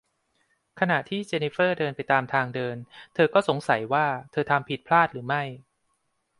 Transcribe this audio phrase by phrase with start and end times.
[0.79, 2.75] ขณะที่เจนนิเฟอร์เดินไปตามทางเดิน
[3.13, 5.43] เธอก็สงสัยว่าเธอทำผิดพลาดหรือไม่